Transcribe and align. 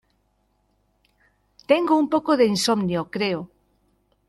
Tengo 1.69 1.93
un 2.01 2.07
poco 2.13 2.31
de 2.39 2.45
insomnio, 2.53 3.01
creo. 3.15 3.41